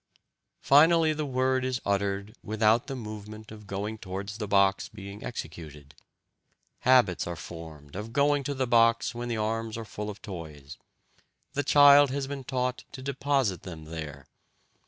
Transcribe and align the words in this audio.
Finally 0.61 1.13
the 1.13 1.27
word 1.27 1.63
is 1.63 1.79
uttered 1.85 2.33
without 2.41 2.87
the 2.87 2.95
movement 2.95 3.51
of 3.51 3.67
going 3.67 3.99
towards 3.99 4.39
the 4.39 4.47
box 4.47 4.89
being 4.89 5.23
executed.... 5.23 5.93
Habits 6.79 7.27
are 7.27 7.35
formed 7.35 7.95
of 7.95 8.11
going 8.11 8.43
to 8.45 8.55
the 8.55 8.65
box 8.65 9.13
when 9.13 9.27
the 9.29 9.37
arms 9.37 9.77
are 9.77 9.85
full 9.85 10.09
of 10.09 10.19
toys. 10.23 10.79
The 11.53 11.61
child 11.61 12.09
has 12.09 12.25
been 12.25 12.45
taught 12.45 12.83
to 12.93 13.03
deposit 13.03 13.61
them 13.61 13.85
there. 13.85 14.25